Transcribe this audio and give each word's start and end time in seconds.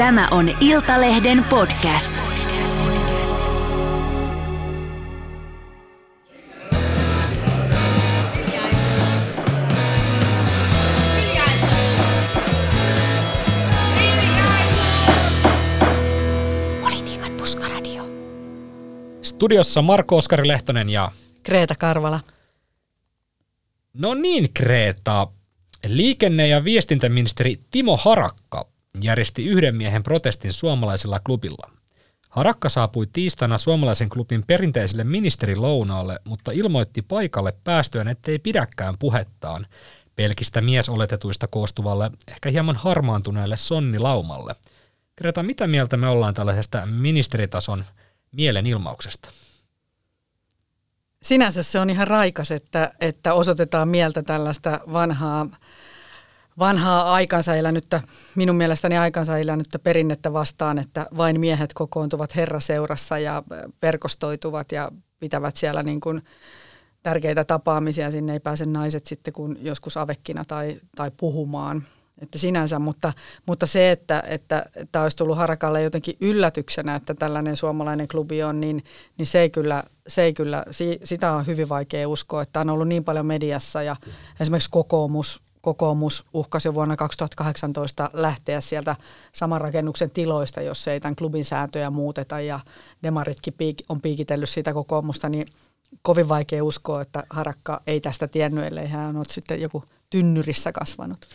Tämä 0.00 0.28
on 0.30 0.50
Iltalehden 0.60 1.44
podcast. 1.50 2.14
Politiikan 16.80 17.32
puskaradio. 17.36 18.04
Studiossa 19.22 19.82
Marko 19.82 20.16
Oskari 20.16 20.48
Lehtonen 20.48 20.90
ja... 20.90 21.10
Kreta 21.42 21.74
Karvala. 21.78 22.20
No 23.94 24.14
niin, 24.14 24.52
Kreta. 24.54 25.26
Liikenne- 25.86 26.48
ja 26.48 26.64
viestintäministeri 26.64 27.60
Timo 27.70 27.96
Harakka 27.96 28.66
järjesti 29.02 29.46
yhden 29.46 29.76
miehen 29.76 30.02
protestin 30.02 30.52
suomalaisella 30.52 31.20
klubilla. 31.26 31.70
Harakka 32.28 32.68
saapui 32.68 33.06
tiistaina 33.12 33.58
suomalaisen 33.58 34.08
klubin 34.08 34.44
perinteiselle 34.46 35.04
ministerilounaalle, 35.04 36.20
mutta 36.24 36.52
ilmoitti 36.52 37.02
paikalle 37.02 37.54
päästyään, 37.64 38.08
ettei 38.08 38.38
pidäkään 38.38 38.98
puhettaan 38.98 39.66
pelkistä 40.16 40.60
miesoletetuista 40.60 41.46
koostuvalle, 41.46 42.10
ehkä 42.28 42.50
hieman 42.50 42.76
harmaantuneelle 42.76 43.56
sonnilaumalle. 43.56 44.54
Kreta, 45.16 45.42
mitä 45.42 45.66
mieltä 45.66 45.96
me 45.96 46.08
ollaan 46.08 46.34
tällaisesta 46.34 46.86
ministeritason 46.86 47.84
mielenilmauksesta? 48.32 49.30
Sinänsä 51.22 51.62
se 51.62 51.80
on 51.80 51.90
ihan 51.90 52.08
raikas, 52.08 52.50
että, 52.50 52.92
että 53.00 53.34
osoitetaan 53.34 53.88
mieltä 53.88 54.22
tällaista 54.22 54.80
vanhaa, 54.92 55.46
vanhaa 56.58 57.12
aikansa 57.12 57.54
elänyttä, 57.54 58.00
minun 58.34 58.56
mielestäni 58.56 58.98
aikansa 58.98 59.38
elänyttä 59.38 59.78
perinnettä 59.78 60.32
vastaan, 60.32 60.78
että 60.78 61.06
vain 61.16 61.40
miehet 61.40 61.74
kokoontuvat 61.74 62.36
herraseurassa 62.36 63.18
ja 63.18 63.42
verkostoituvat 63.82 64.72
ja 64.72 64.90
pitävät 65.20 65.56
siellä 65.56 65.82
niin 65.82 66.00
kuin 66.00 66.22
tärkeitä 67.02 67.44
tapaamisia. 67.44 68.10
Sinne 68.10 68.32
ei 68.32 68.40
pääse 68.40 68.66
naiset 68.66 69.06
sitten 69.06 69.32
kun 69.32 69.58
joskus 69.60 69.96
avekkina 69.96 70.44
tai, 70.44 70.80
tai 70.96 71.10
puhumaan. 71.16 71.86
Että 72.20 72.38
sinänsä, 72.38 72.78
mutta, 72.78 73.12
mutta 73.46 73.66
se, 73.66 73.90
että, 73.90 74.22
että, 74.26 74.66
että 74.74 75.02
olisi 75.02 75.16
tullut 75.16 75.36
Harakalle 75.36 75.82
jotenkin 75.82 76.16
yllätyksenä, 76.20 76.94
että 76.94 77.14
tällainen 77.14 77.56
suomalainen 77.56 78.08
klubi 78.08 78.42
on, 78.42 78.60
niin, 78.60 78.84
niin 79.18 79.26
se 79.26 79.40
ei 79.40 79.50
kyllä, 79.50 79.84
se 80.08 80.22
ei 80.22 80.34
kyllä, 80.34 80.64
sitä 81.04 81.32
on 81.32 81.46
hyvin 81.46 81.68
vaikea 81.68 82.08
uskoa, 82.08 82.42
että 82.42 82.60
on 82.60 82.70
ollut 82.70 82.88
niin 82.88 83.04
paljon 83.04 83.26
mediassa 83.26 83.82
ja 83.82 83.96
esimerkiksi 84.40 84.70
kokoomus, 84.70 85.40
kokoomus 85.60 86.24
uhkasi 86.32 86.68
jo 86.68 86.74
vuonna 86.74 86.96
2018 86.96 88.10
lähteä 88.12 88.60
sieltä 88.60 88.96
saman 89.32 89.60
rakennuksen 89.60 90.10
tiloista, 90.10 90.60
jos 90.60 90.88
ei 90.88 91.00
tämän 91.00 91.16
klubin 91.16 91.44
sääntöjä 91.44 91.90
muuteta 91.90 92.40
ja 92.40 92.60
demaritkin 93.02 93.54
piik- 93.54 93.84
on 93.88 94.00
piikitellyt 94.00 94.48
sitä 94.48 94.72
kokoomusta, 94.72 95.28
niin 95.28 95.46
kovin 96.02 96.28
vaikea 96.28 96.64
uskoa, 96.64 97.02
että 97.02 97.24
Harakka 97.30 97.80
ei 97.86 98.00
tästä 98.00 98.28
tiennyt, 98.28 98.64
ellei 98.64 98.88
hän 98.88 99.16
ole 99.16 99.24
sitten 99.28 99.60
joku 99.60 99.84
tynnyrissä 100.10 100.72
kasvanut. 100.72 101.26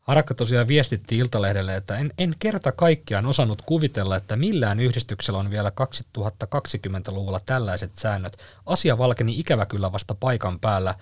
Harakka 0.00 0.34
tosiaan 0.34 0.68
viestitti 0.68 1.18
Iltalehdelle, 1.18 1.76
että 1.76 1.98
en, 1.98 2.12
en 2.18 2.34
kerta 2.38 2.72
kaikkiaan 2.72 3.26
osannut 3.26 3.62
kuvitella, 3.62 4.16
että 4.16 4.36
millään 4.36 4.80
yhdistyksellä 4.80 5.38
on 5.38 5.50
vielä 5.50 5.72
2020-luvulla 5.80 7.40
tällaiset 7.46 7.96
säännöt. 7.96 8.36
Asia 8.66 8.98
valkeni 8.98 9.38
ikävä 9.38 9.66
kyllä 9.66 9.92
vasta 9.92 10.14
paikan 10.14 10.60
päällä. 10.60 10.94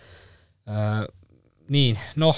Öö, 0.68 0.74
niin, 1.68 1.98
no 2.16 2.34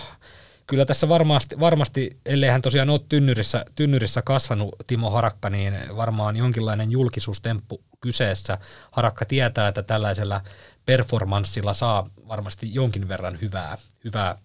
kyllä 0.67 0.85
tässä 0.85 1.09
varmasti, 1.09 1.61
varmasti 1.61 2.17
ellei 2.27 2.51
hän 2.51 2.63
tosiaan 2.63 2.91
ole 2.91 3.01
tynnyrissä, 3.09 3.65
tynnyrissä 3.75 4.23
kasvanut 4.23 4.77
Timo 4.87 5.11
Harakka, 5.11 5.51
niin 5.51 5.75
varmaan 5.97 6.37
jonkinlainen 6.37 6.91
julkisuustemppu 6.91 7.83
kyseessä. 8.01 8.59
Harakka 8.91 9.25
tietää, 9.25 9.69
että 9.69 9.83
tällaisella 9.83 10.41
performanssilla 10.87 11.75
saa 11.75 12.07
varmasti 12.29 12.75
jonkin 12.75 13.09
verran 13.09 13.39
hyvää, 13.41 13.79
hyvää 14.05 14.37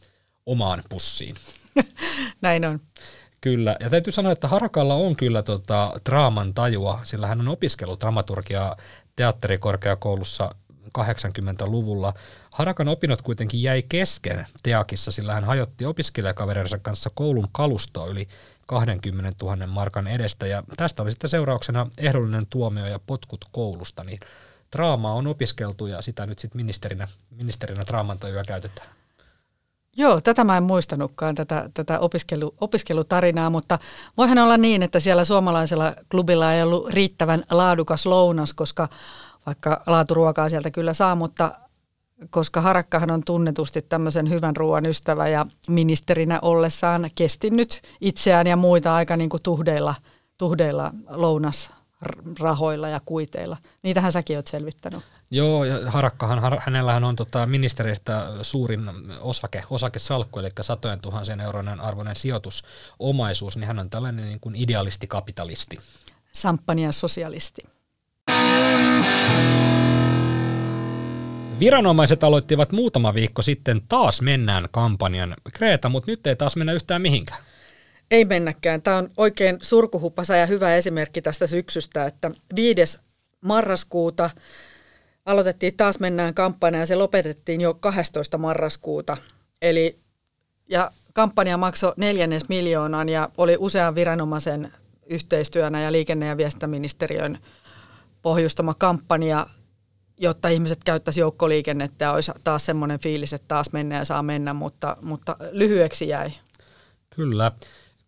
omaan 0.46 0.84
pussiin. 0.90 1.35
Näin 2.41 2.66
on. 2.66 2.79
Kyllä, 3.41 3.75
ja 3.79 3.90
täytyy 3.90 4.13
sanoa, 4.13 4.31
että 4.31 4.47
Harakalla 4.47 4.96
on 4.96 5.16
kyllä 5.16 5.44
tota, 5.44 5.94
draaman 6.09 6.53
tajua, 6.53 7.00
sillä 7.03 7.28
hän 7.28 7.40
on 7.40 7.50
opiskellut 7.50 8.02
dramaturgiaa 8.02 8.78
teatterikorkeakoulussa 9.16 10.56
80-luvulla. 11.00 12.13
Harakan 12.53 12.88
opinnot 12.88 13.22
kuitenkin 13.22 13.64
jäi 13.64 13.84
kesken 13.90 14.47
Teakissa, 14.64 15.12
sillä 15.12 15.34
hän 15.34 15.44
hajotti 15.44 15.86
opiskelijakaverinsa 15.86 16.80
kanssa 16.80 17.12
koulun 17.14 17.47
kalustoa 17.52 18.08
yli 18.08 18.28
20 18.68 19.31
000 19.46 19.68
markan 19.68 20.08
edestä, 20.08 20.47
ja 20.47 20.64
tästä 20.78 21.03
oli 21.03 21.12
sitten 21.12 21.30
seurauksena 21.30 21.88
ehdollinen 21.97 22.47
tuomio 22.50 22.86
ja 22.86 23.00
potkut 23.00 23.46
koulusta, 23.52 24.03
niin 24.03 24.19
draamaa 24.75 25.14
on 25.14 25.28
opiskeltu 25.28 25.86
ja 25.88 26.02
sitä 26.02 26.25
nyt 26.25 26.40
sitten 26.40 26.59
ministerinä, 26.59 27.08
ministerinä 27.31 27.81
draamantajua 27.88 28.44
käytetään. 28.44 28.88
Joo, 29.97 30.22
tätä 30.22 30.44
mä 30.44 30.58
en 30.58 30.64
muistanutkaan, 30.64 31.35
tätä, 31.35 31.70
tätä 31.74 32.00
opiskelu, 32.00 32.56
opiskelutarinaa, 32.62 33.50
mutta 33.50 33.80
voihan 34.18 34.38
olla 34.38 34.58
niin, 34.58 34.84
että 34.84 35.00
siellä 35.00 35.25
suomalaisella 35.25 35.96
klubilla 36.12 36.53
ei 36.53 36.64
ollut 36.64 36.90
riittävän 36.90 37.44
laadukas 37.52 38.06
lounas, 38.06 38.53
koska 38.53 38.90
vaikka 39.46 39.84
laaturuokaa 39.88 40.50
sieltä 40.50 40.72
kyllä 40.72 40.94
saa, 40.94 41.16
mutta 41.16 41.52
koska 42.29 42.61
Harakkahan 42.61 43.11
on 43.11 43.23
tunnetusti 43.25 43.81
tämmöisen 43.81 44.29
hyvän 44.29 44.56
ruoan 44.56 44.85
ystävä 44.85 45.28
ja 45.28 45.45
ministerinä 45.69 46.39
ollessaan 46.41 47.09
kesti 47.16 47.50
nyt 47.50 47.81
itseään 48.01 48.47
ja 48.47 48.56
muita 48.56 48.95
aika 48.95 49.17
niin 49.17 49.29
kuin 49.29 49.44
tuhdeilla, 49.44 49.95
tuhdeilla 50.38 50.91
lounasrahoilla 51.09 52.89
ja 52.89 53.01
kuiteilla. 53.06 53.57
Niitähän 53.84 54.11
säkin 54.11 54.38
oot 54.38 54.47
selvittänyt. 54.47 55.03
Joo, 55.31 55.63
ja 55.63 55.91
Harakkahan, 55.91 56.59
hänellähän 56.59 57.03
on 57.03 57.16
tota 57.16 57.45
ministeristä 57.45 58.28
suurin 58.41 58.91
osake, 59.22 59.61
osakesalkku, 59.69 60.40
eli 60.40 60.50
satojen 60.61 61.00
tuhansien 61.00 61.40
euroinen 61.40 61.79
arvoinen 61.79 62.16
sijoitusomaisuus, 62.16 63.57
niin 63.57 63.67
hän 63.67 63.79
on 63.79 63.90
tällainen 63.90 64.25
niin 64.25 64.40
kuin 64.40 64.55
idealistikapitalisti. 64.55 65.78
Samppania 66.34 66.91
sosialisti. 66.91 67.61
Viranomaiset 71.59 72.24
aloittivat 72.24 72.72
muutama 72.72 73.14
viikko 73.14 73.41
sitten 73.41 73.81
taas 73.90 74.22
mennään 74.22 74.68
kampanjan 74.72 75.36
Kreeta, 75.53 75.90
mutta 75.90 76.12
nyt 76.12 76.28
ei 76.28 76.36
taas 76.36 76.56
mennä 76.56 76.74
yhtään 76.74 77.02
mihinkään. 77.02 77.44
Ei 78.12 78.25
mennäkään. 78.25 78.81
Tämä 78.81 78.97
on 78.97 79.09
oikein 79.18 79.58
surkuhuppasa 79.62 80.36
ja 80.36 80.46
hyvä 80.46 80.75
esimerkki 80.75 81.22
tästä 81.22 81.47
syksystä, 81.47 82.06
että 82.06 82.31
5. 82.56 83.00
marraskuuta 83.41 84.30
aloitettiin 85.25 85.78
taas 85.78 86.00
mennään 86.00 86.34
kampanja 86.34 86.80
ja 86.80 86.86
se 86.86 86.96
lopetettiin 86.96 87.62
jo 87.62 87.74
12. 87.74 88.38
marraskuuta. 88.38 89.18
Eli, 89.62 90.00
ja 90.70 90.91
kampanja 91.14 91.58
maksoi 91.58 91.94
neljännes 91.97 92.50
miljoonan 92.50 93.09
ja 93.09 93.30
oli 93.38 93.58
usean 93.59 93.96
viranomaisen 93.96 94.72
yhteistyönä 95.06 95.81
ja 95.81 95.91
liikenne- 95.91 96.28
ja 96.28 96.38
viestintäministeriön 96.38 97.38
pohjustama 98.22 98.74
kampanja, 98.74 99.47
jotta 100.23 100.50
ihmiset 100.50 100.84
käyttäisi 100.84 101.19
joukkoliikennettä 101.19 102.06
ja 102.06 102.11
olisi 102.11 102.31
taas 102.44 102.66
semmoinen 102.66 103.00
fiilis, 103.00 103.34
että 103.34 103.47
taas 103.47 103.73
mennään 103.73 104.01
ja 104.01 104.06
saa 104.06 104.23
mennä, 104.23 104.53
mutta, 104.53 104.97
mutta 105.01 105.35
lyhyeksi 105.51 106.07
jäi. 106.07 106.31
Kyllä. 107.09 107.51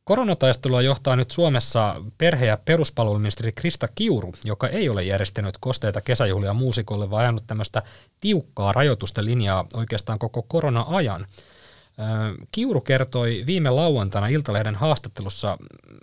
Koronataistelua 0.03 0.81
johtaa 0.81 1.15
nyt 1.15 1.31
Suomessa 1.31 1.95
perhe- 2.17 2.45
ja 2.45 2.57
peruspalveluministeri 2.57 3.51
Krista 3.51 3.87
Kiuru, 3.95 4.33
joka 4.43 4.67
ei 4.67 4.89
ole 4.89 5.03
järjestänyt 5.03 5.57
kosteita 5.57 6.01
kesäjuhlia 6.01 6.53
muusikolle, 6.53 7.09
vaan 7.09 7.21
ajanut 7.21 7.43
tämmöistä 7.47 7.81
tiukkaa 8.19 8.73
rajoitusten 8.73 9.25
linjaa 9.25 9.65
oikeastaan 9.73 10.19
koko 10.19 10.41
korona-ajan. 10.41 11.27
Kiuru 12.51 12.81
kertoi 12.81 13.43
viime 13.45 13.69
lauantaina 13.69 14.27
Iltalehden 14.27 14.75
haastattelussa, 14.75 15.57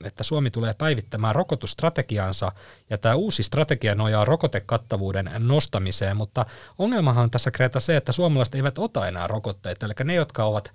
että 0.04 0.24
Suomi 0.24 0.50
tulee 0.50 0.74
päivittämään 0.78 1.34
rokotusstrategiansa 1.34 2.52
ja 2.90 2.98
tämä 2.98 3.14
uusi 3.14 3.42
strategia 3.42 3.94
nojaa 3.94 4.24
rokotekattavuuden 4.24 5.30
nostamiseen, 5.38 6.16
mutta 6.16 6.46
ongelmahan 6.78 7.22
on 7.22 7.30
tässä 7.30 7.50
Kreta 7.50 7.80
se, 7.80 7.96
että 7.96 8.12
suomalaiset 8.12 8.54
eivät 8.54 8.78
ota 8.78 9.08
enää 9.08 9.26
rokotteita, 9.26 9.86
eli 9.86 9.94
ne, 10.04 10.14
jotka 10.14 10.44
ovat 10.44 10.72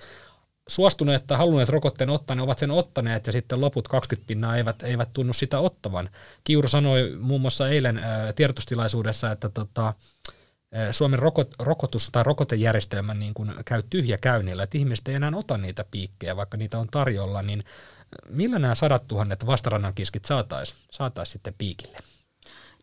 suostuneet 0.67 1.27
tai 1.27 1.37
halunneet 1.37 1.69
rokotteen 1.69 2.09
ottaa, 2.09 2.35
ne 2.35 2.41
ovat 2.41 2.59
sen 2.59 2.71
ottaneet 2.71 3.27
ja 3.27 3.33
sitten 3.33 3.61
loput 3.61 3.87
20 3.87 4.27
pinnaa 4.27 4.57
eivät, 4.57 4.83
eivät 4.83 5.09
tunnu 5.13 5.33
sitä 5.33 5.59
ottavan. 5.59 6.09
Kiuru 6.43 6.69
sanoi 6.69 7.17
muun 7.19 7.41
muassa 7.41 7.69
eilen 7.69 8.01
tiedotustilaisuudessa, 8.35 9.31
että 9.31 9.49
tota, 9.49 9.93
Suomen 10.91 11.19
rokot, 11.19 11.55
rokotus- 11.59 12.09
tai 12.11 12.23
rokotejärjestelmä 12.23 13.13
niin 13.13 13.33
kuin 13.33 13.53
käy 13.65 13.83
tyhjä 13.89 14.17
käynnillä, 14.17 14.63
että 14.63 14.77
ihmiset 14.77 15.07
ei 15.07 15.15
enää 15.15 15.31
ota 15.35 15.57
niitä 15.57 15.85
piikkejä, 15.91 16.35
vaikka 16.35 16.57
niitä 16.57 16.79
on 16.79 16.87
tarjolla, 16.91 17.41
niin 17.41 17.63
millä 18.29 18.59
nämä 18.59 18.75
sadat 18.75 19.07
tuhannet 19.07 19.45
vastarannan 19.45 19.93
kiskit 19.93 20.25
saataisiin 20.25 20.79
saatais 20.91 21.31
sitten 21.31 21.53
piikille? 21.57 21.97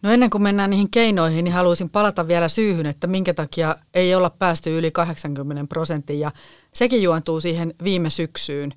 No 0.03 0.11
ennen 0.11 0.31
kuin 0.31 0.43
mennään 0.43 0.71
niihin 0.71 0.91
keinoihin, 0.91 1.45
niin 1.45 1.55
haluaisin 1.55 1.91
palata 1.91 2.29
vielä 2.29 2.49
syyhyn, 2.49 2.87
että 2.87 3.07
minkä 3.07 3.35
takia 3.35 3.77
ei 3.95 4.15
olla 4.15 4.31
päästy 4.31 4.79
yli 4.79 4.91
80 4.91 5.69
prosenttia. 5.69 6.19
Ja 6.19 6.33
sekin 6.75 7.03
juontuu 7.03 7.41
siihen 7.41 7.75
viime 7.85 8.11
syksyyn, 8.11 8.73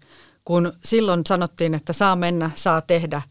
kun 0.46 0.74
silloin 0.84 1.22
sanottiin, 1.26 1.74
että 1.74 1.94
saa 1.94 2.16
mennä, 2.16 2.52
saa 2.56 2.82
tehdä. 2.82 3.22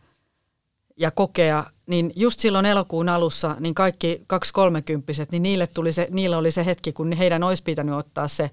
ja 0.97 1.11
kokea, 1.11 1.65
niin 1.87 2.13
just 2.17 2.41
silloin 2.41 2.67
elokuun 2.67 3.09
alussa, 3.09 3.57
niin 3.61 3.75
kaikki 3.75 4.23
230 4.27 5.13
niin 5.31 5.43
niille, 5.43 5.67
tuli 5.67 5.93
se, 5.93 6.09
niillä 6.11 6.39
oli 6.39 6.51
se 6.51 6.67
hetki, 6.67 6.93
kun 6.93 7.13
heidän 7.13 7.43
olisi 7.43 7.63
pitänyt 7.63 7.95
ottaa 7.95 8.29
se, 8.29 8.51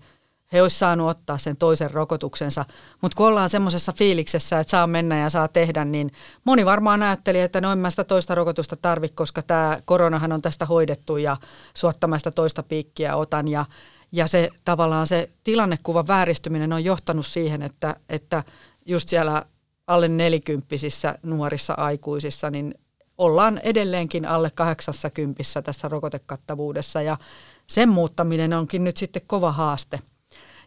he 0.53 0.61
olisi 0.61 0.77
saanut 0.77 1.09
ottaa 1.09 1.37
sen 1.37 1.57
toisen 1.57 1.91
rokotuksensa. 1.91 2.65
Mutta 3.01 3.15
kun 3.15 3.27
ollaan 3.27 3.49
semmoisessa 3.49 3.93
fiiliksessä, 3.97 4.59
että 4.59 4.71
saa 4.71 4.87
mennä 4.87 5.19
ja 5.19 5.29
saa 5.29 5.47
tehdä, 5.47 5.85
niin 5.85 6.11
moni 6.43 6.65
varmaan 6.65 7.03
ajatteli, 7.03 7.39
että 7.39 7.61
no 7.61 7.71
en 7.71 7.77
mä 7.77 7.89
sitä 7.89 8.03
toista 8.03 8.35
rokotusta 8.35 8.75
tarvi, 8.75 9.09
koska 9.09 9.41
tämä 9.41 9.79
koronahan 9.85 10.31
on 10.31 10.41
tästä 10.41 10.65
hoidettu 10.65 11.17
ja 11.17 11.37
suottamasta 11.73 12.31
toista 12.31 12.63
piikkiä 12.63 13.15
otan. 13.15 13.47
Ja, 13.47 13.65
ja 14.11 14.27
se 14.27 14.49
tavallaan 14.65 15.07
se 15.07 15.29
tilannekuvan 15.43 16.07
vääristyminen 16.07 16.73
on 16.73 16.83
johtanut 16.83 17.25
siihen, 17.25 17.61
että, 17.61 17.95
että 18.09 18.43
just 18.85 19.09
siellä 19.09 19.45
alle 19.87 20.07
nelikymppisissä 20.07 21.19
nuorissa 21.23 21.73
aikuisissa, 21.73 22.49
niin 22.49 22.75
ollaan 23.17 23.57
edelleenkin 23.57 24.25
alle 24.25 24.51
80 24.55 25.61
tässä 25.63 25.87
rokotekattavuudessa 25.87 27.01
ja 27.01 27.17
sen 27.67 27.89
muuttaminen 27.89 28.53
onkin 28.53 28.83
nyt 28.83 28.97
sitten 28.97 29.21
kova 29.27 29.51
haaste. 29.51 29.99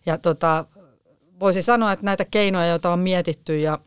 Ja 0.06 0.18
tota, 0.18 0.64
voisi 1.40 1.62
sanoa, 1.62 1.92
että 1.92 2.04
näitä 2.04 2.24
keinoja, 2.24 2.66
joita 2.66 2.92
on 2.92 2.98
mietitty 2.98 3.58
ja, 3.58 3.78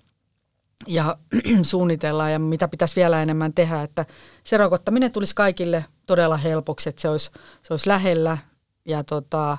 ja 0.88 1.18
suunnitellaan 1.62 2.32
ja 2.32 2.40
mitä 2.40 2.68
pitäisi 2.68 2.96
vielä 2.96 3.22
enemmän 3.22 3.54
tehdä, 3.54 3.82
että 3.82 4.06
se 4.44 4.58
rokottaminen 4.58 5.12
tulisi 5.12 5.36
kaikille 5.36 5.86
todella 6.06 6.38
helpoksi, 6.38 6.90
että 6.90 7.02
se 7.02 7.10
olisi, 7.10 7.32
se 7.64 7.74
olisi 7.74 7.88
lähellä 7.88 8.38
ja 8.86 9.04
tota, 9.04 9.58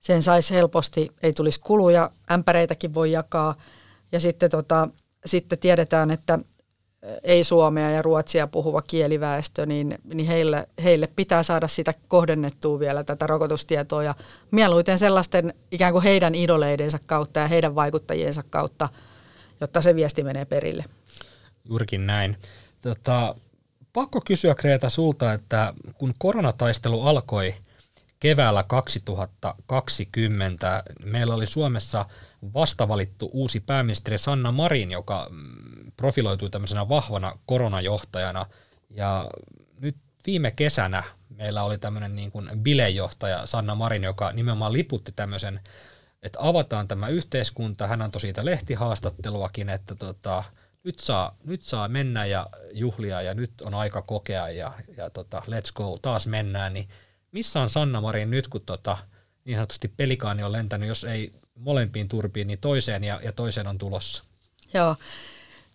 sen 0.00 0.22
saisi 0.22 0.54
helposti, 0.54 1.10
ei 1.22 1.32
tulisi 1.32 1.60
kuluja, 1.60 2.10
ämpäreitäkin 2.32 2.94
voi 2.94 3.12
jakaa 3.12 3.54
ja 4.12 4.20
sitten 4.20 4.50
tota, 4.50 4.88
sitten 5.26 5.58
tiedetään, 5.58 6.10
että 6.10 6.38
ei 7.22 7.44
suomea 7.44 7.90
ja 7.90 8.02
ruotsia 8.02 8.46
puhuva 8.46 8.82
kieliväestö, 8.82 9.66
niin, 9.66 9.98
niin 10.04 10.26
heille, 10.26 10.68
heille 10.82 11.08
pitää 11.16 11.42
saada 11.42 11.68
sitä 11.68 11.94
kohdennettua 12.08 12.78
vielä 12.78 13.04
tätä 13.04 13.26
rokotustietoa 13.26 14.02
ja 14.02 14.14
mieluiten 14.50 14.98
sellaisten 14.98 15.54
ikään 15.70 15.92
kuin 15.92 16.02
heidän 16.02 16.34
idoleidensa 16.34 16.98
kautta 17.06 17.40
ja 17.40 17.48
heidän 17.48 17.74
vaikuttajiensa 17.74 18.42
kautta, 18.50 18.88
jotta 19.60 19.82
se 19.82 19.94
viesti 19.94 20.22
menee 20.22 20.44
perille. 20.44 20.84
Juurikin 21.64 22.06
näin. 22.06 22.36
Tota, 22.82 23.34
pakko 23.92 24.20
kysyä 24.26 24.54
Kreeta 24.54 24.90
sulta, 24.90 25.32
että 25.32 25.74
kun 25.94 26.14
koronataistelu 26.18 27.02
alkoi 27.02 27.54
keväällä 28.22 28.62
2020, 28.62 30.82
meillä 31.04 31.34
oli 31.34 31.46
Suomessa– 31.46 32.06
vastavalittu 32.54 33.30
uusi 33.32 33.60
pääministeri 33.60 34.18
Sanna 34.18 34.52
Marin, 34.52 34.90
joka 34.90 35.28
mm, 35.30 35.92
profiloitui 35.96 36.50
tämmöisenä 36.50 36.88
vahvana 36.88 37.38
koronajohtajana. 37.46 38.46
Ja 38.90 39.30
nyt 39.80 39.96
viime 40.26 40.50
kesänä 40.50 41.02
meillä 41.36 41.62
oli 41.62 41.78
tämmöinen 41.78 42.16
niin 42.16 42.30
kuin 42.30 42.50
bilejohtaja 42.62 43.46
Sanna 43.46 43.74
Marin, 43.74 44.04
joka 44.04 44.32
nimenomaan 44.32 44.72
liputti 44.72 45.12
tämmöisen, 45.16 45.60
että 46.22 46.38
avataan 46.42 46.88
tämä 46.88 47.08
yhteiskunta. 47.08 47.86
Hän 47.86 48.02
antoi 48.02 48.20
siitä 48.20 48.44
lehtihaastatteluakin, 48.44 49.68
että 49.68 49.94
tota, 49.94 50.44
nyt, 50.84 50.98
saa, 50.98 51.36
nyt 51.44 51.62
saa 51.62 51.88
mennä 51.88 52.26
ja 52.26 52.46
juhlia 52.72 53.22
ja 53.22 53.34
nyt 53.34 53.60
on 53.60 53.74
aika 53.74 54.02
kokea 54.02 54.48
ja, 54.48 54.72
ja 54.96 55.10
tota, 55.10 55.42
let's 55.46 55.72
go, 55.74 55.98
taas 56.02 56.26
mennään. 56.26 56.72
Niin 56.72 56.88
missä 57.32 57.60
on 57.60 57.70
Sanna 57.70 58.00
Marin 58.00 58.30
nyt, 58.30 58.48
kun 58.48 58.60
tota, 58.66 58.98
niin 59.44 59.56
sanotusti 59.56 59.88
pelikaani 59.96 60.42
on 60.42 60.52
lentänyt, 60.52 60.88
jos 60.88 61.04
ei 61.04 61.32
molempiin 61.54 62.08
turpiin, 62.08 62.46
niin 62.46 62.58
toiseen 62.58 63.04
ja, 63.04 63.20
ja 63.24 63.32
toiseen 63.32 63.66
on 63.66 63.78
tulossa. 63.78 64.22
Joo, 64.74 64.96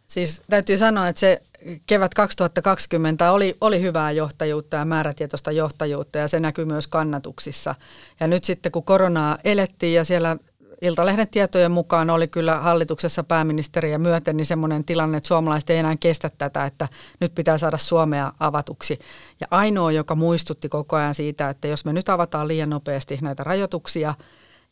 siis 0.07 0.41
täytyy 0.49 0.77
sanoa, 0.77 1.07
että 1.07 1.19
se 1.19 1.41
kevät 1.85 2.13
2020 2.13 3.31
oli, 3.31 3.57
oli 3.61 3.81
hyvää 3.81 4.11
johtajuutta 4.11 4.77
ja 4.77 4.85
määrätietoista 4.85 5.51
johtajuutta 5.51 6.17
ja 6.17 6.27
se 6.27 6.39
näkyy 6.39 6.65
myös 6.65 6.87
kannatuksissa. 6.87 7.75
Ja 8.19 8.27
nyt 8.27 8.43
sitten 8.43 8.71
kun 8.71 8.83
koronaa 8.83 9.37
elettiin 9.43 9.93
ja 9.93 10.03
siellä 10.03 10.37
Iltalehden 10.81 11.27
tietojen 11.27 11.71
mukaan 11.71 12.09
oli 12.09 12.27
kyllä 12.27 12.59
hallituksessa 12.59 13.23
pääministeriä 13.23 13.97
myöten 13.97 14.37
niin 14.37 14.45
semmoinen 14.45 14.83
tilanne, 14.83 15.17
että 15.17 15.27
suomalaiset 15.27 15.69
ei 15.69 15.77
enää 15.77 15.97
kestä 15.99 16.29
tätä, 16.37 16.65
että 16.65 16.87
nyt 17.19 17.35
pitää 17.35 17.57
saada 17.57 17.77
Suomea 17.77 18.33
avatuksi. 18.39 18.99
Ja 19.41 19.47
ainoa, 19.51 19.91
joka 19.91 20.15
muistutti 20.15 20.69
koko 20.69 20.95
ajan 20.95 21.15
siitä, 21.15 21.49
että 21.49 21.67
jos 21.67 21.85
me 21.85 21.93
nyt 21.93 22.09
avataan 22.09 22.47
liian 22.47 22.69
nopeasti 22.69 23.19
näitä 23.21 23.43
rajoituksia– 23.43 24.13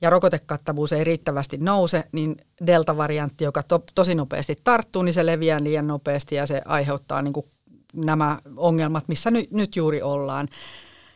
ja 0.02 0.10
rokotekattavuus 0.10 0.94
ei 0.94 1.04
riittävästi 1.04 1.58
nouse, 1.58 2.04
niin 2.12 2.36
delta-variantti, 2.68 3.44
joka 3.44 3.64
to, 3.64 3.84
tosi 3.96 4.16
nopeasti 4.16 4.56
tarttuu, 4.64 5.04
niin 5.04 5.14
se 5.14 5.26
leviää 5.26 5.64
liian 5.64 5.88
nopeasti 5.88 6.36
ja 6.36 6.46
se 6.46 6.62
aiheuttaa 6.66 7.22
niin 7.22 7.34
kuin 7.34 7.46
nämä 7.94 8.40
ongelmat, 8.58 9.08
missä 9.08 9.32
ny, 9.32 9.44
nyt 9.52 9.76
juuri 9.76 10.02
ollaan. 10.02 10.48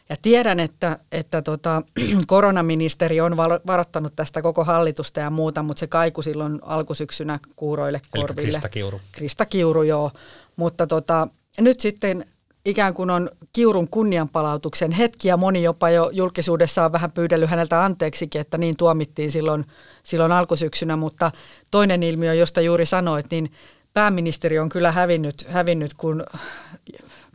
Ja 0.10 0.16
tiedän, 0.22 0.60
että, 0.60 1.00
että 1.12 1.42
tota, 1.42 1.82
koronaministeri 2.28 3.22
on 3.22 3.38
varoittanut 3.38 4.16
tästä 4.16 4.42
koko 4.42 4.64
hallitusta 4.64 5.20
ja 5.20 5.30
muuta, 5.30 5.64
mutta 5.64 5.80
se 5.80 5.88
kaiku 5.88 6.22
silloin 6.22 6.60
alkusyksynä 6.62 7.40
kuuroille 7.56 8.02
korville. 8.12 8.42
Eli 8.42 8.52
Krista 8.52 8.70
Kiuru. 8.70 9.02
Krista 9.12 9.46
Kiuru, 9.46 9.84
joo. 9.84 10.12
Mutta 10.56 10.88
tota, 10.88 11.28
nyt 11.60 11.80
sitten 11.80 12.26
ikään 12.66 12.94
kuin 12.94 13.10
on 13.10 13.30
Kiurun 13.54 13.88
kunnianpalautuksen 13.88 14.92
hetki 14.92 15.28
ja 15.28 15.38
moni 15.38 15.64
jopa 15.64 15.90
jo 15.90 16.10
julkisuudessa 16.14 16.86
on 16.86 16.92
vähän 16.92 17.12
pyydellyt 17.12 17.50
häneltä 17.50 17.84
anteeksikin, 17.84 18.42
että 18.42 18.58
niin 18.58 18.78
tuomittiin 18.78 19.32
silloin, 19.32 19.66
silloin 20.04 20.32
alkusyksynä, 20.32 20.96
mutta 20.96 21.32
toinen 21.72 22.04
ilmiö, 22.04 22.34
josta 22.34 22.62
juuri 22.62 22.86
sanoit, 22.86 23.26
niin 23.32 23.52
pääministeri 23.94 24.60
on 24.60 24.70
kyllä 24.70 24.92
hävinnyt, 24.92 25.46
hävinnyt 25.48 25.94
kun, 25.94 26.24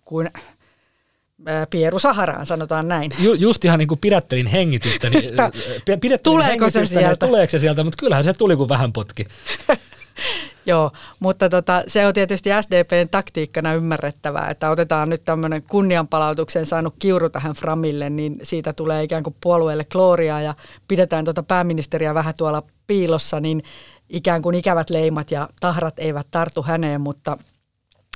kun 0.04 0.30
Pieru 1.70 1.98
Saharaan, 1.98 2.46
sanotaan 2.46 2.88
näin. 2.88 3.10
Ju, 3.18 3.32
just 3.34 3.64
ihan 3.64 3.78
niin 3.78 3.88
kuin 3.88 4.00
pidättelin 4.00 4.46
hengitystä. 4.46 5.10
Niin, 5.10 5.30
pidättelin 5.84 6.20
tuleeko 6.22 6.50
hengitystä, 6.50 6.84
se 6.84 6.86
sieltä? 6.86 7.08
Niin, 7.08 7.18
tuleeko 7.18 7.50
se 7.50 7.58
sieltä, 7.58 7.84
mutta 7.84 7.96
kyllähän 8.00 8.24
se 8.24 8.32
tuli, 8.32 8.56
kun 8.56 8.68
vähän 8.68 8.92
potki. 8.92 9.26
Joo, 10.66 10.90
mutta 11.20 11.48
tota, 11.48 11.82
se 11.86 12.06
on 12.06 12.14
tietysti 12.14 12.50
SDPn 12.60 13.08
taktiikkana 13.10 13.74
ymmärrettävää, 13.74 14.50
että 14.50 14.70
otetaan 14.70 15.08
nyt 15.08 15.24
tämmöinen 15.24 15.62
kunnianpalautuksen 15.62 16.66
saanut 16.66 16.94
kiuru 16.98 17.30
tähän 17.30 17.54
Framille, 17.54 18.10
niin 18.10 18.36
siitä 18.42 18.72
tulee 18.72 19.02
ikään 19.02 19.22
kuin 19.22 19.36
puolueelle 19.40 19.84
klooria 19.84 20.40
ja 20.40 20.54
pidetään 20.88 21.24
tuota 21.24 21.42
pääministeriä 21.42 22.14
vähän 22.14 22.34
tuolla 22.36 22.62
piilossa, 22.86 23.40
niin 23.40 23.62
ikään 24.08 24.42
kuin 24.42 24.54
ikävät 24.54 24.90
leimat 24.90 25.30
ja 25.30 25.48
tahrat 25.60 25.98
eivät 25.98 26.26
tartu 26.30 26.62
häneen, 26.62 27.00
mutta, 27.00 27.38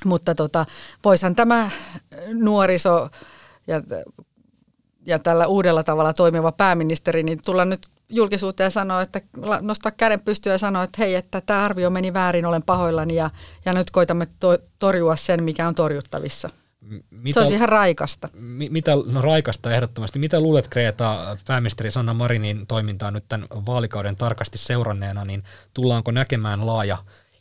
mutta 0.05 0.35
tota, 0.35 0.67
voisihan 1.05 1.35
tämä 1.35 1.71
nuoriso 2.35 3.09
ja 3.67 3.83
ja 5.09 5.19
tällä 5.19 5.47
uudella 5.47 5.85
tavalla 5.85 6.12
toimiva 6.12 6.52
pääministeri, 6.52 7.23
niin 7.23 7.40
tulla 7.47 7.64
nyt 7.64 7.81
julkisuuteen 8.09 8.67
ja 8.67 8.71
sanoa, 8.71 9.02
että 9.02 9.21
nostaa 9.61 9.93
käden 9.93 10.21
pystyä 10.21 10.52
ja 10.52 10.59
sanoa, 10.59 10.83
että 10.83 10.97
hei, 10.99 11.14
että 11.14 11.40
tämä 11.40 11.64
arvio 11.64 11.90
meni 11.90 12.14
väärin, 12.14 12.47
olen 12.47 12.62
pahoillani 12.62 13.14
ja, 13.14 13.31
ja 13.64 13.73
nyt 13.73 13.90
koitamme 13.90 14.26
to, 14.40 14.59
torjua 14.78 15.17
sen, 15.17 15.43
mikä 15.43 15.69
on 15.69 15.75
torjuttavissa. 15.75 16.50
Mitä, 17.11 17.35
se 17.35 17.40
olisi 17.40 17.55
ihan 17.55 17.69
raikasta. 17.69 18.28
Mitä, 18.71 18.93
no 19.07 19.23
raikasta 19.23 19.75
ehdottomasti. 19.75 20.19
Mitä 20.19 20.40
luulet, 20.40 20.69
Kreta, 20.69 21.37
pääministeri 21.47 21.90
Sanna 21.90 22.14
Marinin 22.14 22.67
toimintaa 22.67 23.11
nyt 23.11 23.25
tämän 23.28 23.49
vaalikauden 23.67 24.17
tarkasti 24.17 24.59
seuranneena, 24.59 25.25
niin 25.25 25.45
tullaanko 25.75 26.11
näkemään 26.11 26.67
laaja 26.67 26.99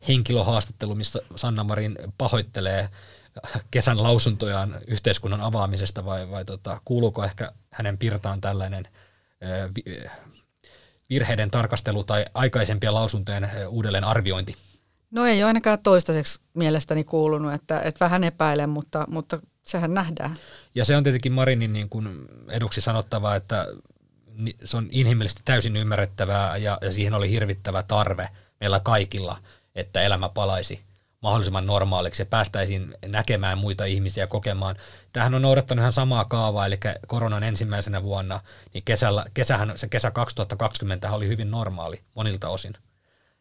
henkilöhaastattelu, 0.08 0.96
missä 0.96 1.20
Sanna 1.36 1.64
Marin 1.64 1.98
pahoittelee 2.18 2.90
kesän 3.72 4.04
lausuntojaan 4.04 4.76
yhteiskunnan 4.88 5.42
avaamisesta 5.42 6.06
vai, 6.06 6.30
vai 6.30 6.46
tota, 6.46 6.82
kuuluuko 6.86 7.24
ehkä 7.24 7.52
hänen 7.72 7.98
pirtaan 7.98 8.42
tällainen 8.42 8.88
virheiden 11.10 11.52
tarkastelu 11.52 12.04
tai 12.04 12.26
aikaisempien 12.34 12.94
lausuntojen 12.94 13.50
uudelleen 13.70 14.04
arviointi? 14.04 14.56
No 15.12 15.26
ei 15.26 15.44
ole 15.44 15.48
ainakaan 15.48 15.80
toistaiseksi 15.80 16.40
mielestäni 16.54 17.04
kuulunut, 17.04 17.54
että, 17.54 17.82
että 17.82 18.06
vähän 18.06 18.24
epäilen, 18.24 18.70
mutta, 18.70 19.06
mutta 19.10 19.40
sehän 19.64 19.94
nähdään. 19.94 20.38
Ja 20.76 20.86
se 20.86 20.98
on 20.98 21.04
tietenkin 21.04 21.32
Marinin 21.32 21.74
niin 21.74 21.90
kuin 21.90 22.28
eduksi 22.50 22.82
sanottava, 22.82 23.36
että 23.36 23.68
se 24.64 24.78
on 24.78 24.88
inhimillisesti 24.92 25.42
täysin 25.46 25.76
ymmärrettävää 25.76 26.58
ja, 26.58 26.78
ja 26.82 26.92
siihen 26.92 27.14
oli 27.14 27.30
hirvittävä 27.30 27.84
tarve 27.84 28.30
meillä 28.60 28.80
kaikilla, 28.80 29.38
että 29.78 30.02
elämä 30.02 30.30
palaisi 30.30 30.82
mahdollisimman 31.22 31.68
normaaliksi 31.68 32.22
ja 32.22 32.26
päästäisiin 32.26 32.96
näkemään 33.06 33.58
muita 33.58 33.86
ihmisiä 33.86 34.28
kokemaan. 34.28 34.76
Tämähän 35.14 35.36
on 35.36 35.42
noudattanut 35.42 35.82
ihan 35.82 35.94
samaa 35.94 36.26
kaavaa, 36.26 36.66
eli 36.66 36.80
koronan 37.08 37.44
ensimmäisenä 37.44 38.04
vuonna, 38.04 38.40
niin 38.74 38.84
kesällä, 38.86 39.26
kesähän, 39.34 39.74
se 39.76 39.88
kesä 39.88 40.12
2020 40.12 41.12
oli 41.12 41.28
hyvin 41.28 41.52
normaali 41.52 42.02
monilta 42.16 42.50
osin. 42.50 42.74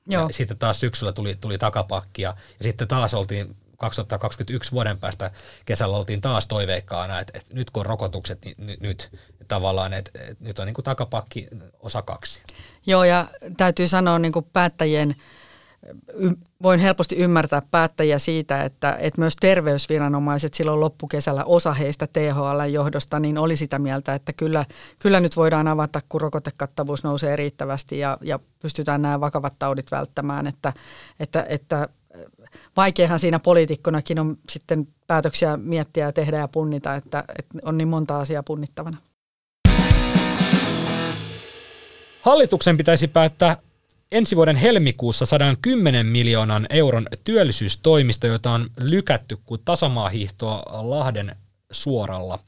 Joo. 0.07 0.23
Ja 0.23 0.35
sitten 0.35 0.59
taas 0.59 0.81
syksyllä 0.81 1.13
tuli, 1.13 1.37
tuli 1.41 1.59
takapakkia 1.59 2.35
ja 2.59 2.65
sitten 2.65 2.89
taas 2.89 3.15
oltiin 3.15 3.57
2021 3.77 4.73
vuoden 4.73 4.99
päästä 4.99 5.31
kesällä 5.65 5.97
oltiin 5.97 6.21
taas 6.21 6.47
toiveikkaana, 6.47 7.21
että, 7.21 7.39
että 7.39 7.55
nyt 7.55 7.71
kun 7.71 7.81
on 7.81 7.87
rokotukset, 7.87 8.45
niin 8.45 8.55
nyt, 8.59 8.81
nyt 8.81 9.11
tavallaan, 9.49 9.93
että, 9.93 10.11
että 10.15 10.45
nyt 10.45 10.59
on 10.59 10.67
niin 10.67 10.75
kuin 10.75 10.85
takapakki 10.85 11.49
osa 11.81 12.03
kaksi. 12.03 12.43
Joo, 12.87 13.05
ja 13.05 13.27
täytyy 13.57 13.89
sanoa 13.89 14.19
niin 14.19 14.33
kuin 14.33 14.47
päättäjien 14.53 15.17
voin 16.63 16.81
helposti 16.81 17.17
ymmärtää 17.17 17.63
päättäjiä 17.71 18.19
siitä, 18.19 18.63
että, 18.63 18.97
että 19.01 19.21
myös 19.21 19.37
terveysviranomaiset 19.37 20.55
silloin 20.55 20.81
loppukesällä 20.81 21.45
osa 21.45 21.75
heistä 21.75 22.07
THL-johdosta 22.07 23.21
niin 23.21 23.39
oli 23.39 23.57
sitä 23.57 23.79
mieltä, 23.79 24.15
että 24.15 24.33
kyllä, 24.33 24.65
kyllä 24.99 25.21
nyt 25.21 25.37
voidaan 25.37 25.69
avata, 25.69 26.01
kun 26.09 26.21
rokotekattavuus 26.21 27.05
nousee 27.05 27.37
riittävästi 27.37 27.99
ja, 27.99 28.19
ja 28.21 28.39
pystytään 28.59 29.03
nämä 29.03 29.21
vakavat 29.21 29.55
taudit 29.59 29.91
välttämään, 29.91 30.47
että, 30.47 30.73
että, 31.21 31.47
että 31.49 31.89
vaikeahan 32.77 33.19
siinä 33.19 33.39
poliitikkonakin 33.39 34.19
on 34.19 34.39
sitten 34.51 34.89
päätöksiä 35.07 35.57
miettiä 35.57 36.07
ja 36.07 36.13
tehdä 36.13 36.39
ja 36.39 36.49
punnita, 36.49 36.95
että, 36.95 37.25
että 37.39 37.59
on 37.65 37.79
niin 37.79 37.89
monta 37.89 38.21
asiaa 38.21 38.43
punnittavana. 38.43 38.97
Hallituksen 42.21 42.77
pitäisi 42.77 43.09
päättää 43.09 43.57
ensi 44.13 44.37
vuoden 44.37 44.57
helmikuussa 44.57 45.27
110 45.27 46.07
miljoonan 46.07 46.67
euron 46.71 47.07
työllisyystoimista, 47.25 48.27
jota 48.27 48.51
on 48.51 48.71
lykätty 48.81 49.39
kuin 49.45 49.61
tasamaahiihtoa 49.65 50.63
Lahden 50.91 51.37
suoralla. 51.71 52.39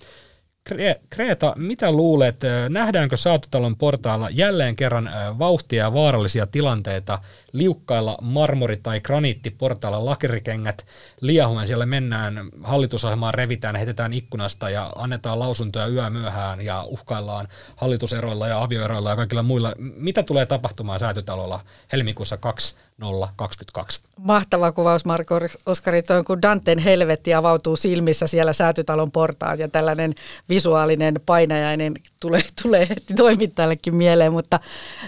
Kreta, 1.11 1.55
mitä 1.57 1.93
luulet, 1.93 2.37
nähdäänkö 2.69 3.17
Saatutalon 3.17 3.77
portaalla 3.77 4.31
jälleen 4.31 4.77
kerran 4.77 5.11
vauhtia 5.39 5.85
ja 5.85 5.93
vaarallisia 5.93 6.47
tilanteita 6.47 7.19
liukkailla 7.53 8.19
marmori- 8.23 8.81
tai 8.83 9.01
graniittiportailla 9.01 10.05
lakerikengät 10.05 10.87
liahuen, 11.21 11.67
siellä 11.67 11.87
mennään, 11.87 12.49
hallitusohjelmaan 12.63 13.35
revitään, 13.35 13.77
heitetään 13.77 14.13
ikkunasta 14.13 14.71
ja 14.71 14.93
annetaan 14.97 15.39
lausuntoja 15.39 15.87
yö 15.87 16.11
myöhään 16.11 16.61
ja 16.61 16.83
uhkaillaan 16.83 17.49
hallituseroilla 17.77 18.49
ja 18.49 18.63
avioeroilla 18.63 19.11
ja 19.11 19.17
kaikilla 19.17 19.43
muilla. 19.43 19.73
Mitä 19.79 20.23
tulee 20.23 20.47
tapahtumaan 20.47 21.01
Säätytalolla 21.01 21.61
helmikuussa 21.93 22.37
2022? 22.37 24.01
Mahtava 24.19 24.73
kuvaus, 24.73 25.05
Marko 25.05 25.41
Oskari, 25.67 26.03
tuo 26.03 26.25
kun 26.25 26.43
Danten 26.43 26.79
helvetti 26.79 27.35
avautuu 27.35 27.77
silmissä 27.77 28.27
siellä 28.27 28.53
Säätytalon 28.53 29.11
portaat 29.11 29.59
ja 29.59 29.69
tällainen 29.69 30.15
visuaalinen 30.49 31.21
painajainen 31.27 31.95
tulee, 32.21 32.43
tulee 32.63 32.89
heti 32.89 33.15
toimittajallekin 33.15 33.95
mieleen, 33.95 34.33
mutta, 34.33 34.61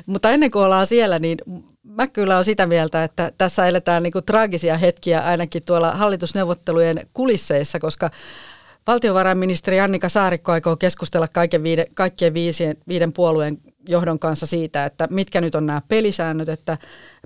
mutta 0.06 0.30
ennen 0.30 0.50
kuin 0.50 0.64
ollaan 0.64 0.86
siellä, 0.86 1.18
niin 1.18 1.38
mä 1.82 2.06
kyllä 2.06 2.34
olen 2.34 2.44
sitä 2.44 2.66
mieltä, 2.66 3.04
että 3.04 3.32
tässä 3.38 3.66
eletään 3.66 4.02
niin 4.02 4.12
kuin 4.12 4.24
traagisia 4.24 4.78
hetkiä 4.78 5.20
ainakin 5.20 5.62
tuolla 5.66 5.92
hallitusneuvottelujen 5.92 7.06
kulisseissa, 7.14 7.78
koska 7.78 8.10
valtiovarainministeri 8.86 9.80
Annika 9.80 10.08
Saarikko 10.08 10.52
aikoo 10.52 10.76
keskustella 10.76 11.28
kaiken 11.34 11.62
viide, 11.62 11.86
kaikkien 11.94 12.34
viisien, 12.34 12.76
viiden 12.88 13.12
puolueen 13.12 13.58
johdon 13.88 14.18
kanssa 14.18 14.46
siitä, 14.46 14.84
että 14.84 15.08
mitkä 15.10 15.40
nyt 15.40 15.54
on 15.54 15.66
nämä 15.66 15.82
pelisäännöt, 15.88 16.48
että 16.48 16.78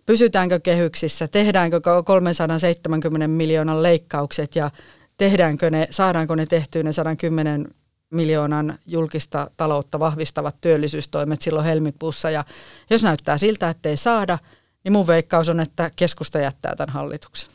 pysytäänkö 0.07 0.61
kehyksissä, 0.61 1.29
tehdäänkö 1.29 1.81
370 2.05 3.29
miljoonan 3.29 3.83
leikkaukset 3.83 4.57
ja 4.57 4.71
tehdäänkö 5.17 5.71
ne, 5.71 5.87
saadaanko 5.91 6.35
ne 6.35 6.47
tehtyä 6.47 6.83
ne 6.83 6.93
110 6.93 7.69
miljoonan 8.14 8.78
julkista 8.87 9.50
taloutta 9.56 9.99
vahvistavat 9.99 10.56
työllisyystoimet 10.61 11.42
silloin 11.42 11.66
helmikuussa. 11.66 12.30
Ja 12.30 12.44
jos 12.90 13.02
näyttää 13.02 13.38
siltä, 13.38 13.68
että 13.68 13.88
ei 13.88 13.97
saada, 13.97 14.38
niin 14.85 14.92
mun 14.92 15.06
veikkaus 15.06 15.49
on, 15.49 15.61
että 15.61 15.90
keskusta 15.97 16.38
jättää 16.38 16.76
tämän 16.76 16.94
hallituksen. 16.94 17.50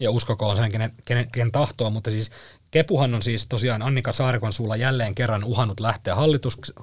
Ja 0.00 0.10
uskokoon 0.10 0.56
sen, 0.56 0.72
kenen, 0.72 0.92
kenen, 1.04 1.30
kenen 1.30 1.52
tahtoa, 1.52 1.90
mutta 1.90 2.10
siis 2.10 2.30
Kepuhan 2.70 3.14
on 3.14 3.22
siis 3.22 3.46
tosiaan 3.46 3.82
Annika 3.82 4.12
Saarikon 4.12 4.52
suulla 4.52 4.76
jälleen 4.76 5.14
kerran 5.14 5.44
uhannut 5.44 5.80
lähteä 5.80 6.14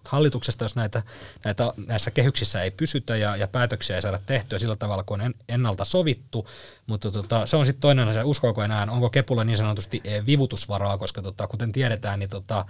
hallituksesta, 0.04 0.66
jos 0.66 0.76
näitä, 0.76 1.04
näitä, 1.46 1.74
näissä 1.88 2.12
kehyksissä 2.12 2.62
ei 2.62 2.72
pysytä 2.72 3.16
ja, 3.16 3.36
ja 3.36 3.48
päätöksiä 3.48 3.96
ei 3.96 4.02
saada 4.02 4.20
tehtyä 4.26 4.60
sillä 4.60 4.76
tavalla, 4.76 5.04
kuin 5.04 5.22
on 5.22 5.34
ennalta 5.50 5.86
sovittu. 5.86 6.48
Mutta 6.88 7.12
tota, 7.12 7.46
se 7.46 7.58
on 7.58 7.66
sitten 7.66 7.82
toinen 7.82 8.08
asia, 8.08 8.26
uskoako 8.26 8.64
enää, 8.64 8.88
onko 8.92 9.10
Kepulla 9.10 9.44
niin 9.44 9.58
sanotusti 9.58 10.02
eh, 10.04 10.26
vivutusvaraa, 10.26 10.98
koska 10.98 11.22
tota, 11.22 11.48
kuten 11.48 11.72
tiedetään, 11.72 12.20
niin 12.20 12.30
tota, 12.30 12.66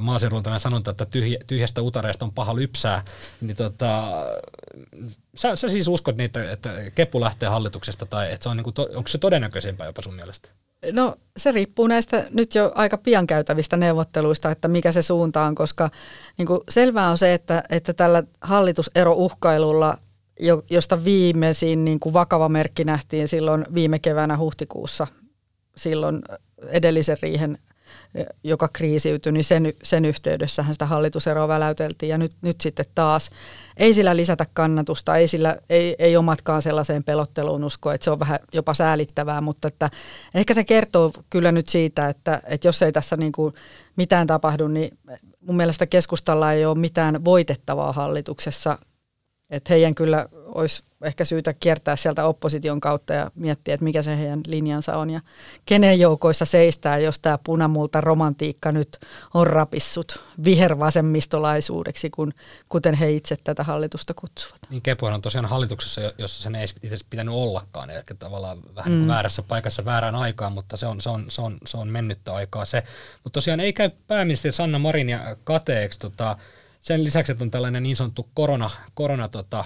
maaseudulla 0.00 0.42
tämä 0.42 0.58
sanonta, 0.58 0.90
että 0.90 1.06
tyhjä, 1.06 1.38
tyhjästä 1.46 1.82
utareesta 1.82 2.24
on 2.24 2.32
paha 2.32 2.56
lypsää, 2.56 3.04
niin 3.40 3.56
tota, 3.56 4.12
sä, 5.34 5.56
sä 5.56 5.68
siis 5.68 5.88
uskot 5.88 6.16
niitä, 6.16 6.52
että 6.52 6.70
Kepu 6.94 7.20
lähtee 7.20 7.48
hallituksesta, 7.48 8.06
tai 8.06 8.32
että 8.32 8.42
se 8.42 8.48
on, 8.48 8.56
niin 8.56 8.64
kuin, 8.64 8.74
onko 8.96 9.08
se 9.08 9.18
todennäköisempää 9.18 9.86
jopa 9.86 10.02
sun 10.02 10.14
mielestä? 10.14 10.48
No 10.92 11.16
se 11.36 11.52
riippuu 11.52 11.86
näistä 11.86 12.26
nyt 12.30 12.54
jo 12.54 12.72
aika 12.74 12.98
pian 12.98 13.26
käytävistä 13.26 13.76
neuvotteluista, 13.76 14.50
että 14.50 14.68
mikä 14.68 14.92
se 14.92 15.02
suunta 15.02 15.42
on, 15.42 15.54
koska 15.54 15.90
niin 16.38 16.46
kuin 16.46 16.60
selvää 16.68 17.10
on 17.10 17.18
se, 17.18 17.34
että, 17.34 17.62
että 17.70 17.92
tällä 17.92 18.22
hallituserouhkailulla, 18.40 19.98
josta 20.70 21.04
viimeisin 21.04 21.84
niin 21.84 22.00
kuin 22.00 22.12
vakava 22.12 22.48
merkki 22.48 22.84
nähtiin 22.84 23.28
silloin 23.28 23.66
viime 23.74 23.98
keväänä 23.98 24.38
huhtikuussa, 24.38 25.06
silloin 25.76 26.22
edellisen 26.68 27.16
riihen 27.22 27.58
joka 28.44 28.68
kriisiytyi, 28.72 29.32
niin 29.32 29.44
sen, 29.44 29.72
sen 29.82 30.04
yhteydessähän 30.04 30.74
sitä 30.74 30.86
hallituseroa 30.86 31.48
väläyteltiin. 31.48 32.10
Ja 32.10 32.18
nyt, 32.18 32.32
nyt 32.42 32.60
sitten 32.60 32.84
taas 32.94 33.30
ei 33.76 33.94
sillä 33.94 34.16
lisätä 34.16 34.46
kannatusta, 34.52 35.16
ei, 35.16 35.28
sillä, 35.28 35.56
ei, 35.70 35.96
ei 35.98 36.16
omatkaan 36.16 36.62
sellaiseen 36.62 37.04
pelotteluun 37.04 37.64
usko, 37.64 37.92
että 37.92 38.04
se 38.04 38.10
on 38.10 38.18
vähän 38.18 38.38
jopa 38.52 38.74
säälittävää, 38.74 39.40
mutta 39.40 39.68
että 39.68 39.90
ehkä 40.34 40.54
se 40.54 40.64
kertoo 40.64 41.12
kyllä 41.30 41.52
nyt 41.52 41.68
siitä, 41.68 42.08
että, 42.08 42.42
että 42.44 42.68
jos 42.68 42.82
ei 42.82 42.92
tässä 42.92 43.16
niin 43.16 43.32
kuin 43.32 43.54
mitään 43.96 44.26
tapahdu, 44.26 44.68
niin 44.68 44.98
mun 45.40 45.56
mielestä 45.56 45.86
keskustalla 45.86 46.52
ei 46.52 46.66
ole 46.66 46.78
mitään 46.78 47.24
voitettavaa 47.24 47.92
hallituksessa. 47.92 48.78
Että 49.52 49.74
heidän 49.74 49.94
kyllä 49.94 50.26
olisi 50.32 50.82
ehkä 51.02 51.24
syytä 51.24 51.52
kiertää 51.52 51.96
sieltä 51.96 52.24
opposition 52.24 52.80
kautta 52.80 53.12
ja 53.12 53.30
miettiä, 53.34 53.74
että 53.74 53.84
mikä 53.84 54.02
se 54.02 54.18
heidän 54.18 54.40
linjansa 54.46 54.96
on 54.96 55.10
ja 55.10 55.20
kenen 55.66 56.00
joukoissa 56.00 56.44
seistää, 56.44 56.98
jos 56.98 57.18
tämä 57.18 57.38
punamulta 57.44 58.00
romantiikka 58.00 58.72
nyt 58.72 58.98
on 59.34 59.46
rapissut 59.46 60.20
vihervasemmistolaisuudeksi, 60.44 62.10
kun, 62.10 62.32
kuten 62.68 62.94
he 62.94 63.12
itse 63.12 63.36
tätä 63.44 63.64
hallitusta 63.64 64.14
kutsuvat. 64.14 64.58
Niin 64.70 64.82
Kepuhan 64.82 65.14
on 65.14 65.22
tosiaan 65.22 65.46
hallituksessa, 65.46 66.00
jossa 66.18 66.42
sen 66.42 66.54
ei 66.54 66.66
itse 66.82 66.96
pitänyt 67.10 67.34
ollakaan, 67.34 67.90
eli 67.90 68.02
tavallaan 68.18 68.58
vähän 68.74 68.92
mm. 68.92 69.08
väärässä 69.08 69.42
paikassa 69.42 69.84
väärään 69.84 70.14
aikaan, 70.14 70.52
mutta 70.52 70.76
se 70.76 70.86
on, 70.86 71.00
se 71.00 71.10
on, 71.10 71.24
se 71.28 71.42
on, 71.42 71.58
se 71.66 71.76
on 71.76 71.88
mennyttä 71.88 72.34
aikaa 72.34 72.64
se. 72.64 72.82
Mutta 73.24 73.34
tosiaan 73.34 73.60
ei 73.60 73.72
käy 73.72 73.90
pääministeri 74.06 74.52
Sanna 74.52 74.78
Marin 74.78 75.08
ja 75.08 75.36
kateeksi 75.44 75.98
tota, 75.98 76.36
sen 76.82 77.04
lisäksi, 77.04 77.32
että 77.32 77.44
on 77.44 77.50
tällainen 77.50 77.82
niin 77.82 77.96
sanottu 77.96 78.30
korona, 78.34 78.70
korona 78.94 79.28
tota, 79.28 79.64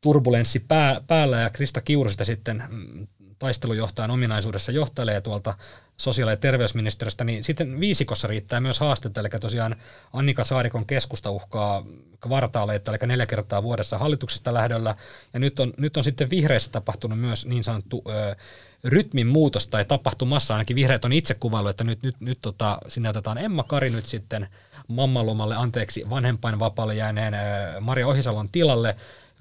turbulenssi 0.00 0.60
pää, 0.60 1.00
päällä 1.06 1.40
ja 1.40 1.50
Krista 1.50 1.80
Kiuru 1.80 2.10
sitä 2.10 2.24
sitten 2.24 2.64
mm, 2.68 3.06
taistelujohtajan 3.38 4.10
ominaisuudessa 4.10 4.72
johtelee 4.72 5.20
tuolta 5.20 5.54
sosiaali- 5.96 6.32
ja 6.32 6.36
terveysministeriöstä, 6.36 7.24
niin 7.24 7.44
sitten 7.44 7.80
viisikossa 7.80 8.28
riittää 8.28 8.60
myös 8.60 8.80
haastetta, 8.80 9.20
eli 9.20 9.28
tosiaan 9.40 9.76
Annika 10.12 10.44
Saarikon 10.44 10.86
keskusta 10.86 11.30
uhkaa 11.30 11.86
kvartaaleita, 12.20 12.90
eli 12.90 13.06
neljä 13.06 13.26
kertaa 13.26 13.62
vuodessa 13.62 13.98
hallituksesta 13.98 14.54
lähdöllä, 14.54 14.94
ja 15.32 15.40
nyt 15.40 15.60
on, 15.60 15.72
nyt 15.76 15.96
on 15.96 16.04
sitten 16.04 16.30
vihreissä 16.30 16.70
tapahtunut 16.70 17.20
myös 17.20 17.46
niin 17.46 17.64
sanottu 17.64 18.02
ö, 18.08 18.36
rytmin 18.84 19.26
muutos 19.26 19.66
tai 19.66 19.84
tapahtumassa, 19.84 20.54
ainakin 20.54 20.76
vihreät 20.76 21.04
on 21.04 21.12
itse 21.12 21.34
kuvailu, 21.34 21.68
että 21.68 21.84
nyt, 21.84 22.02
nyt, 22.02 22.20
nyt 22.20 22.38
tota, 22.42 22.78
sinne 22.88 23.08
otetaan 23.08 23.38
Emma 23.38 23.62
Kari 23.62 23.90
nyt 23.90 24.06
sitten 24.06 24.48
mammalomalle, 24.88 25.56
anteeksi, 25.56 26.10
vanhempainvapaalle 26.10 26.94
jääneen 26.94 27.34
Maria 27.80 28.06
Ohisalon 28.06 28.48
tilalle, 28.52 28.96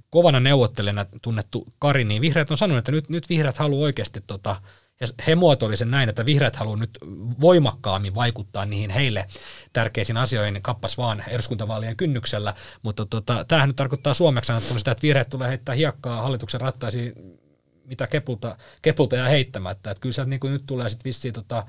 kovana 0.10 0.40
neuvottelijana 0.40 1.06
tunnettu 1.22 1.66
Kari, 1.80 2.04
niin 2.04 2.22
vihreät 2.22 2.52
on 2.52 2.58
sanonut, 2.58 2.80
että 2.80 2.92
nyt, 2.92 3.10
nyt 3.10 3.30
vihreät 3.30 3.58
haluaa 3.58 3.84
oikeasti, 3.84 4.22
tota, 4.28 4.56
ja 5.02 5.08
he 5.28 5.36
muotoili 5.36 5.78
sen 5.78 5.92
näin, 5.92 6.10
että 6.10 6.26
vihreät 6.26 6.56
haluaa 6.56 6.78
nyt 6.78 6.98
voimakkaammin 7.42 8.16
vaikuttaa 8.16 8.66
niihin 8.66 8.90
heille 8.90 9.26
tärkeisiin 9.74 10.18
asioihin. 10.18 10.62
Kappas 10.62 10.98
vaan 10.98 11.24
eduskuntavaalien 11.28 11.98
kynnyksellä, 11.98 12.54
mutta 12.82 13.06
tota, 13.06 13.46
tämähän 13.48 13.70
nyt 13.70 13.76
tarkoittaa 13.76 14.14
suomeksi 14.14 14.54
sitä, 14.78 14.92
että 14.92 15.02
vihreät 15.02 15.30
tulee 15.30 15.50
heittää 15.50 15.76
hiekkaa 15.76 16.22
hallituksen 16.22 16.62
rattaisiin, 16.62 17.14
mitä 17.86 18.08
kepulta, 18.08 18.58
kepulta 18.82 19.16
jää 19.16 19.30
heittämättä, 19.30 19.92
että 19.92 20.02
kyllä 20.02 20.14
sieltä 20.14 20.30
niin 20.30 20.40
nyt 20.44 20.64
tulee 20.66 20.90
sitten 20.90 21.06
vissiin 21.06 21.34
tota, 21.34 21.66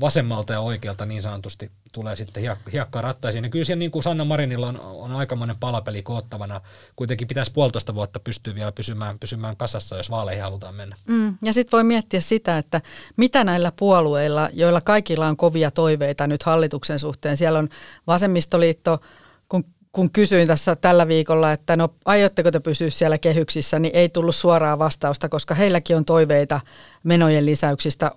vasemmalta 0.00 0.52
ja 0.52 0.60
oikealta 0.60 1.06
niin 1.06 1.22
sanotusti 1.22 1.70
tulee 1.92 2.16
sitten 2.16 2.42
hiek- 2.42 2.70
hiekkaa 2.72 3.02
rattaisiin. 3.02 3.44
Ja 3.44 3.50
kyllä 3.50 3.64
siellä 3.64 3.78
niin 3.78 3.90
kuin 3.90 4.02
Sanna 4.02 4.24
Marinilla 4.24 4.68
on, 4.68 4.80
on 4.80 5.12
aikamoinen 5.12 5.56
palapeli 5.60 6.02
koottavana. 6.02 6.60
Kuitenkin 6.96 7.28
pitäisi 7.28 7.52
puolitoista 7.52 7.94
vuotta 7.94 8.20
pystyä 8.20 8.54
vielä 8.54 8.72
pysymään, 8.72 9.18
pysymään 9.18 9.56
kasassa, 9.56 9.96
jos 9.96 10.10
vaaleihin 10.10 10.42
halutaan 10.42 10.74
mennä. 10.74 10.96
Mm, 11.06 11.36
ja 11.42 11.52
sitten 11.52 11.76
voi 11.76 11.84
miettiä 11.84 12.20
sitä, 12.20 12.58
että 12.58 12.80
mitä 13.16 13.44
näillä 13.44 13.72
puolueilla, 13.78 14.48
joilla 14.52 14.80
kaikilla 14.80 15.26
on 15.26 15.36
kovia 15.36 15.70
toiveita 15.70 16.26
nyt 16.26 16.42
hallituksen 16.42 16.98
suhteen. 16.98 17.36
Siellä 17.36 17.58
on 17.58 17.68
vasemmistoliitto, 18.06 19.00
kun 19.48 19.64
kun 19.92 20.10
kysyin 20.10 20.48
tässä 20.48 20.76
tällä 20.76 21.08
viikolla, 21.08 21.52
että 21.52 21.76
no 21.76 21.88
aiotteko 22.04 22.50
te 22.50 22.60
pysyä 22.60 22.90
siellä 22.90 23.18
kehyksissä, 23.18 23.78
niin 23.78 23.94
ei 23.94 24.08
tullut 24.08 24.36
suoraa 24.36 24.78
vastausta, 24.78 25.28
koska 25.28 25.54
heilläkin 25.54 25.96
on 25.96 26.04
toiveita 26.04 26.60
menojen 27.04 27.46
lisäyksistä 27.46 28.12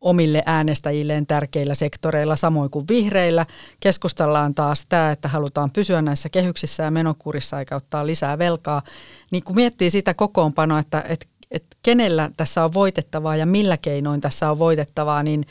omille 0.00 0.42
äänestäjilleen 0.46 1.26
tärkeillä 1.26 1.74
sektoreilla, 1.74 2.36
samoin 2.36 2.70
kuin 2.70 2.84
vihreillä. 2.88 3.46
Keskustellaan 3.80 4.54
taas 4.54 4.86
tämä, 4.88 5.10
että 5.10 5.28
halutaan 5.28 5.70
pysyä 5.70 6.02
näissä 6.02 6.28
kehyksissä 6.28 6.82
ja 6.82 6.90
menokurissa 6.90 7.58
eikä 7.58 7.76
ottaa 7.76 8.06
lisää 8.06 8.38
velkaa. 8.38 8.82
Niin 9.30 9.44
kun 9.44 9.54
miettii 9.54 9.90
sitä 9.90 10.14
kokoonpanoa, 10.14 10.78
että, 10.78 11.04
että 11.08 11.26
että 11.50 11.76
kenellä 11.82 12.30
tässä 12.36 12.64
on 12.64 12.74
voitettavaa 12.74 13.36
ja 13.36 13.46
millä 13.46 13.76
keinoin 13.76 14.20
tässä 14.20 14.50
on 14.50 14.58
voitettavaa, 14.58 15.22
niin, 15.22 15.46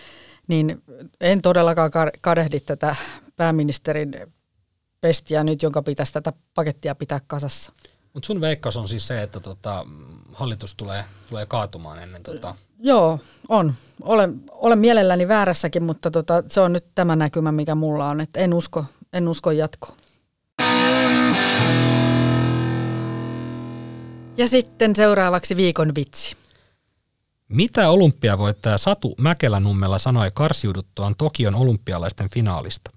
niin 0.47 0.81
en 1.21 1.41
todellakaan 1.41 1.91
kadehdi 2.21 2.59
tätä 2.59 2.95
pääministerin 3.35 4.15
pestiä 5.01 5.43
nyt, 5.43 5.63
jonka 5.63 5.81
pitäisi 5.81 6.13
tätä 6.13 6.33
pakettia 6.55 6.95
pitää 6.95 7.21
kasassa. 7.27 7.71
Mutta 8.13 8.27
sun 8.27 8.41
veikkaus 8.41 8.77
on 8.77 8.87
siis 8.87 9.07
se, 9.07 9.21
että 9.21 9.39
tota, 9.39 9.85
hallitus 10.33 10.75
tulee, 10.75 11.05
tulee 11.29 11.45
kaatumaan 11.45 12.03
ennen 12.03 12.23
tota... 12.23 12.55
Joo, 12.79 13.19
on. 13.49 13.73
Olen, 14.01 14.43
olen 14.51 14.79
mielelläni 14.79 15.27
väärässäkin, 15.27 15.83
mutta 15.83 16.11
tota, 16.11 16.43
se 16.47 16.61
on 16.61 16.73
nyt 16.73 16.85
tämä 16.95 17.15
näkymä, 17.15 17.51
mikä 17.51 17.75
mulla 17.75 18.09
on. 18.09 18.21
että 18.21 18.39
en 18.39 18.53
usko, 18.53 18.85
en 19.13 19.27
usko 19.27 19.51
jatkoon. 19.51 19.97
Ja 24.37 24.47
sitten 24.47 24.95
seuraavaksi 24.95 25.55
viikon 25.55 25.95
vitsi. 25.95 26.35
Mitä 27.49 27.89
olympiavoittaja 27.89 28.77
Satu 28.77 29.15
Mäkelänummella 29.17 29.97
sanoi 29.97 30.31
karsiuduttuaan 30.33 31.15
Tokion 31.15 31.55
olympialaisten 31.55 32.29
finaalista? 32.29 32.91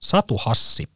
Satu 0.00 0.36
Hassi. 0.36 0.88